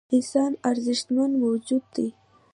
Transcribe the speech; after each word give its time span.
انسان 0.15 0.51
ارزښتمن 0.69 1.31
موجود 1.43 1.83
دی. 1.95 2.07